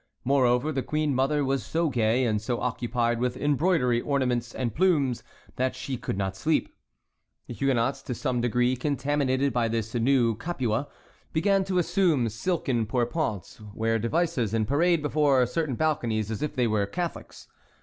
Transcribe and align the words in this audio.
Moreover, 0.23 0.71
the 0.71 0.81
queen 0.81 1.13
mother 1.13 1.45
was 1.45 1.63
so 1.63 1.91
gay, 1.91 2.25
and 2.25 2.41
so 2.41 2.59
occupied 2.59 3.19
with 3.19 3.37
embroidery, 3.37 4.01
ornaments, 4.01 4.51
and 4.55 4.73
plumes, 4.73 5.21
that 5.57 5.75
she 5.75 5.95
could 5.95 6.17
not 6.17 6.35
sleep. 6.35 6.73
The 7.45 7.53
Huguenots, 7.53 8.01
to 8.05 8.15
some 8.15 8.41
degree 8.41 8.75
contaminated 8.75 9.53
by 9.53 9.67
this 9.67 9.93
new 9.93 10.33
Capua, 10.33 10.87
began 11.33 11.63
to 11.65 11.77
assume 11.77 12.29
silken 12.29 12.87
pourpoints, 12.87 13.61
wear 13.75 13.99
devices, 13.99 14.55
and 14.55 14.67
parade 14.67 15.03
before 15.03 15.45
certain 15.45 15.75
balconies, 15.75 16.31
as 16.31 16.41
if 16.41 16.55
they 16.55 16.65
were 16.65 16.87
Catholics. 16.87 17.47